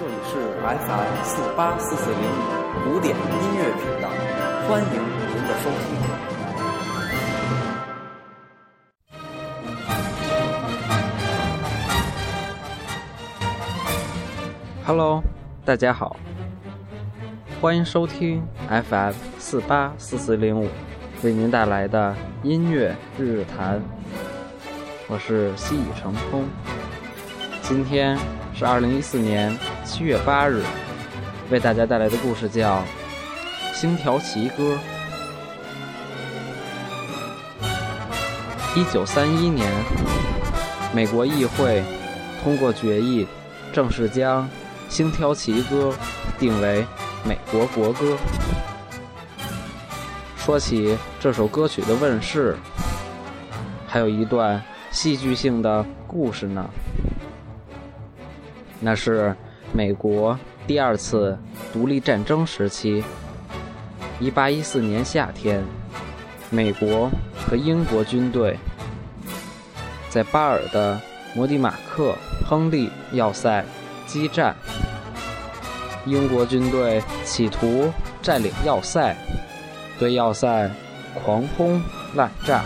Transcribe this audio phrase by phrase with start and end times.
[0.00, 3.22] 这里是 FM 四八四四零五古典音
[3.58, 4.08] 乐频道，
[4.66, 5.84] 欢迎您的收听。
[14.86, 15.22] Hello，
[15.66, 16.16] 大家好，
[17.60, 20.66] 欢迎收听 FM 四八四四零五
[21.22, 23.78] 为您带来的音乐日日谈，
[25.08, 26.46] 我是西已成空，
[27.60, 28.16] 今天。
[28.60, 29.56] 是二零一四年
[29.86, 30.62] 七月八日，
[31.50, 32.84] 为大家带来的故事叫
[33.74, 34.78] 《星条旗歌》。
[38.78, 39.66] 一九三一年，
[40.92, 41.82] 美国议会
[42.44, 43.26] 通过决议，
[43.72, 44.44] 正式将
[44.90, 45.94] 《星条旗歌》
[46.38, 46.84] 定为
[47.24, 48.14] 美国国歌。
[50.36, 52.58] 说起这首歌曲的问世，
[53.86, 56.68] 还有一段戏剧性的故事呢。
[58.80, 59.36] 那是
[59.72, 61.38] 美国第二次
[61.72, 63.04] 独立战争时期。
[64.18, 65.62] 一八一四年夏天，
[66.50, 68.56] 美国和英国军队
[70.08, 71.00] 在巴尔的
[71.34, 72.14] 摩迪马克
[72.46, 73.64] 亨利要塞
[74.06, 74.54] 激战。
[76.06, 79.14] 英国军队企图占领要塞，
[79.98, 80.70] 对要塞
[81.14, 81.80] 狂轰
[82.14, 82.62] 滥炸。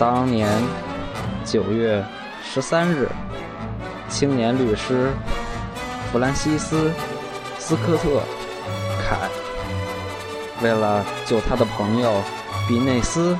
[0.00, 0.48] 当年
[1.44, 2.02] 九月
[2.42, 3.06] 十三日，
[4.08, 5.10] 青年律师
[6.10, 6.88] 弗兰西斯·
[7.58, 8.08] 斯科特·
[9.06, 9.28] 凯
[10.62, 12.22] 为了救他的朋友
[12.66, 13.36] 比内斯，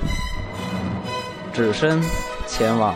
[1.50, 1.98] 只身
[2.46, 2.94] 前往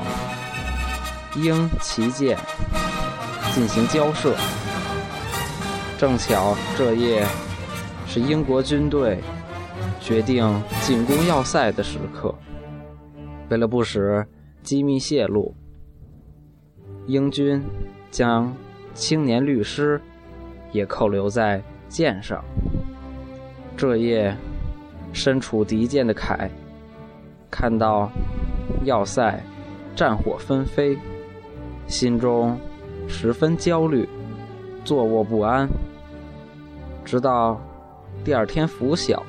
[1.34, 2.37] 英旗舰
[3.55, 4.37] 进行交涉。
[5.97, 7.27] 正巧这夜
[8.06, 9.21] 是英国军队
[10.03, 12.34] 决定进攻要塞的时刻。
[13.55, 14.27] 为了不使
[14.64, 15.55] 机密泄露，
[17.06, 17.62] 英军
[18.10, 18.52] 将
[18.94, 20.00] 青年律师
[20.72, 22.44] 也扣留在舰上。
[23.76, 24.37] 这夜，
[25.12, 26.50] 身处敌舰的凯
[27.48, 28.10] 看到
[28.82, 29.41] 要塞
[29.94, 30.98] 战火纷飞，
[31.87, 32.59] 心中
[33.06, 34.09] 十分焦虑，
[34.84, 35.69] 坐卧不安。
[37.04, 37.60] 直到
[38.25, 39.22] 第二天拂晓，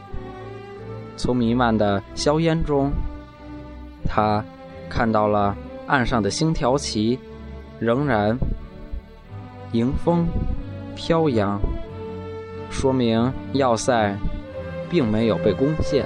[1.15, 2.91] 从弥漫的硝烟中。
[4.07, 4.43] 他
[4.89, 5.55] 看到了
[5.87, 7.19] 岸上的星条旗，
[7.79, 8.37] 仍然
[9.71, 10.27] 迎风
[10.95, 11.59] 飘扬，
[12.69, 14.15] 说明要塞
[14.89, 16.05] 并没有被攻陷。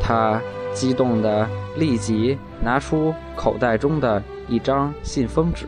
[0.00, 0.40] 他
[0.72, 5.66] 激动地立即拿出口袋中的一张信封纸，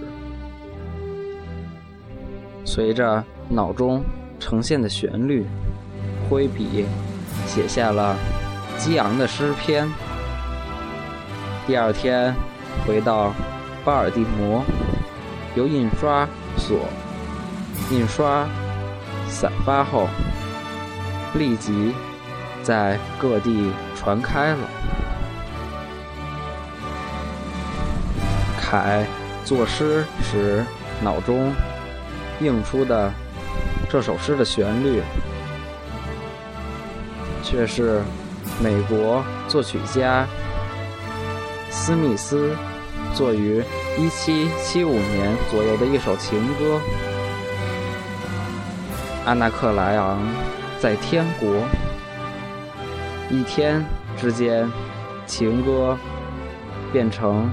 [2.64, 4.02] 随着脑中
[4.38, 5.44] 呈现的旋律，
[6.28, 6.86] 挥笔
[7.46, 8.16] 写下了
[8.78, 9.88] 激昂的诗篇。
[11.64, 12.34] 第二天，
[12.84, 13.32] 回到
[13.84, 14.64] 巴尔的摩，
[15.54, 16.88] 由印刷所
[17.90, 18.48] 印刷
[19.28, 20.08] 散发后，
[21.34, 21.94] 立即
[22.64, 24.58] 在各地传开了。
[28.60, 29.06] 凯
[29.44, 30.64] 作诗时
[31.00, 31.52] 脑中
[32.40, 33.12] 映出的
[33.88, 35.00] 这首诗的旋律，
[37.40, 38.02] 却是
[38.60, 40.26] 美国作曲家。
[41.74, 42.54] 斯密斯
[43.14, 43.62] 作于
[43.96, 46.78] 1775年左右的一首情歌。
[49.24, 50.20] 安娜克莱昂
[50.78, 51.48] 在天国，
[53.30, 53.82] 一天
[54.18, 54.70] 之间，
[55.26, 55.96] 情歌
[56.92, 57.50] 变成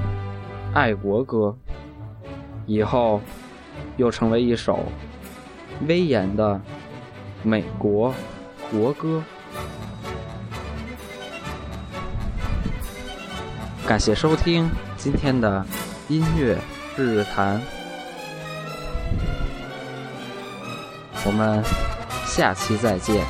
[0.73, 1.55] 爱国歌，
[2.65, 3.21] 以后
[3.95, 4.83] 又成为一首
[5.87, 6.59] 威严的
[7.41, 8.13] 美国
[8.69, 9.23] 国歌。
[13.89, 15.65] 感谢收听今天的
[16.09, 16.55] 音乐
[16.95, 17.59] 日谈，
[21.25, 21.63] 我们
[22.27, 23.25] 下期再见。